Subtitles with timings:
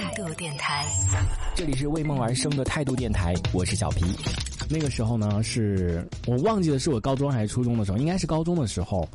[0.00, 0.86] 态度电台，
[1.56, 4.04] 这里是为梦而生的态度电台，我是小皮。
[4.70, 9.08] 那个时候呢，是我忘记了是我高中还是初中的时候，应该是高中的时候。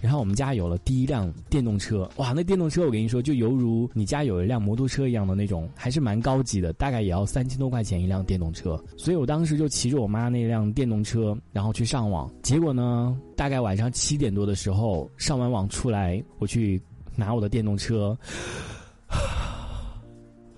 [0.00, 8.82] 然后我们家有了第一辆电动车，哇，那电动车我跟你说，就犹如你家有一辆摩托车一样的那种，还是蛮高级的，大概也要三千多块钱一辆电动车。
[8.96, 12.32] 所以我当时就骑着我妈那辆电动车，然后去上网。
[12.42, 16.80] 结果呢，大概晚上七点多的时候上完网出来，我去
[17.16, 18.16] 拿我的电动车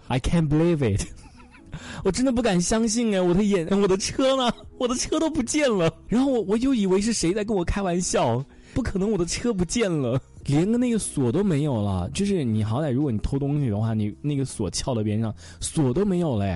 [0.09, 1.07] ，I can't believe it，
[2.05, 4.53] 我真的不敢相信哎，我的眼，我的车呢？
[4.79, 5.93] 我的车都不见了。
[6.09, 8.45] 然后我我就以为是谁在跟我开玩笑。
[8.73, 12.11] 不可能，我的车不见了，连个那个锁都没有了。
[12.13, 16.47] 就是你好歹，如果你偷东西的话，你那个锁撬到边上，锁都没有了。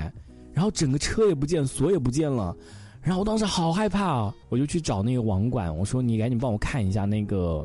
[0.52, 2.56] 然后整个车也不见，锁也不见了。
[3.00, 7.64] 然后我当时好害怕啊，我就去找那个网管，我说你赶紧帮我看一下那个，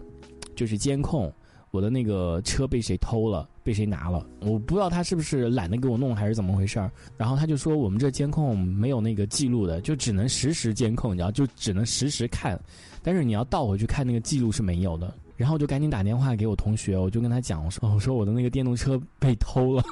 [0.55, 1.33] 就是监控，
[1.71, 4.25] 我的那个车被谁偷了，被谁拿了。
[4.41, 6.91] 我不知道他是不是懒得给我弄，还是怎么回事儿。
[7.17, 12.59] 然后他就说我们这监控没有那个记录的，就只能实时监控，你知道就只能实时看。
[13.01, 19.83] 但是你要倒回去看那个记录是没有的，然后我就赶紧打电话给我同学，我就跟他讲，我说我说我的那个电动车被偷了，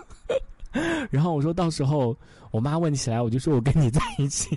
[1.12, 2.16] 然后我说到时候
[2.52, 4.56] 我妈问起来，我就说我跟你在一起，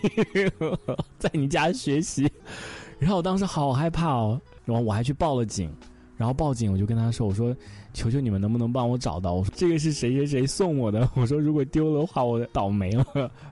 [1.19, 2.31] 在你家学习，
[2.99, 5.69] 然后我当时好害怕哦，然后我还去报了警，
[6.17, 7.55] 然后报警我就跟他说，我说
[7.93, 13.05] 求求你们能不能帮我找到，我说这个是谁谁谁送我的，我说如果丢了的话我倒霉了，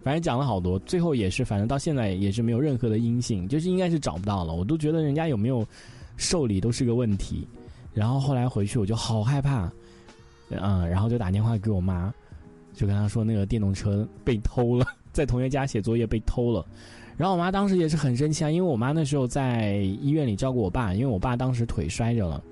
[0.03, 5.67] 反正讲了好多，最后也是反正到现在也是没有任何的音信，就是应该是找不到了，我都觉得人家有没有
[6.17, 7.47] 受理都是个问题，
[7.93, 9.71] 然后后来回去我就好害怕，
[10.51, 12.13] 嗯，然后就打电话给我妈，
[12.75, 16.65] 就跟她说那个电动车被偷了， 在同学家写作业被偷了，
[17.17, 22.43] 然后我妈当时也是很生气啊，因为我妈那时候在医院里照顾我爸，因为我爸当时腿摔着了。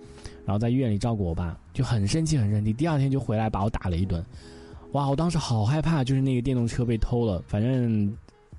[0.46, 2.72] 然后在医院里照顾我爸，就很生气，很生气。
[2.72, 4.24] 第二天就回来把我打了一顿，
[4.92, 5.08] 哇！
[5.08, 7.40] 我当时好害怕，就是那个电动车被偷了。
[7.46, 8.12] 反正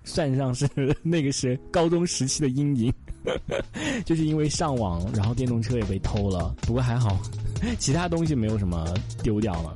[0.05, 0.69] 算上是
[1.01, 2.93] 那个是高中时期的阴影，
[4.05, 6.55] 就是因为上网，然后电动车也被偷了。
[6.61, 7.19] 不过还好，
[7.77, 8.87] 其他东西没有什么
[9.21, 9.75] 丢掉了。